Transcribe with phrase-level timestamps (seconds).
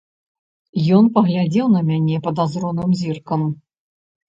[0.99, 3.41] Ён паглядзеў на мяне падазроным зіркам.